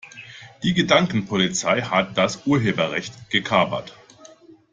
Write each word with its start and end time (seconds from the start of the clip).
Die 0.63 0.73
Gedankenpolizei 0.73 1.83
hat 1.83 2.17
das 2.17 2.47
Urheberrecht 2.47 3.13
gekapert. 3.29 3.95